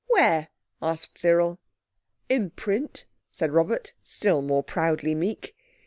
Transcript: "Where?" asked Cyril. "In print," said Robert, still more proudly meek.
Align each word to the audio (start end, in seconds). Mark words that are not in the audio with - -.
"Where?" 0.07 0.47
asked 0.81 1.19
Cyril. 1.19 1.59
"In 2.27 2.49
print," 2.49 3.05
said 3.31 3.51
Robert, 3.51 3.93
still 4.01 4.41
more 4.41 4.63
proudly 4.63 5.13
meek. 5.13 5.55